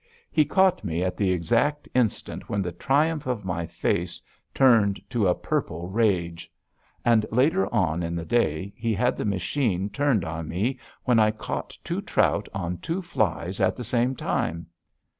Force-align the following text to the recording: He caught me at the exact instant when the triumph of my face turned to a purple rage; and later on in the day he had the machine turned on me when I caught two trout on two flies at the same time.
He 0.31 0.45
caught 0.45 0.83
me 0.83 1.03
at 1.03 1.15
the 1.15 1.29
exact 1.31 1.87
instant 1.93 2.49
when 2.49 2.63
the 2.63 2.71
triumph 2.71 3.27
of 3.27 3.45
my 3.45 3.67
face 3.67 4.19
turned 4.51 4.99
to 5.11 5.27
a 5.27 5.35
purple 5.35 5.89
rage; 5.89 6.51
and 7.05 7.23
later 7.31 7.71
on 7.71 8.01
in 8.01 8.15
the 8.15 8.25
day 8.25 8.73
he 8.75 8.95
had 8.95 9.15
the 9.15 9.25
machine 9.25 9.91
turned 9.91 10.25
on 10.25 10.47
me 10.47 10.79
when 11.03 11.19
I 11.19 11.29
caught 11.29 11.77
two 11.83 12.01
trout 12.01 12.49
on 12.51 12.79
two 12.79 13.03
flies 13.03 13.61
at 13.61 13.75
the 13.75 13.83
same 13.83 14.15
time. 14.15 14.65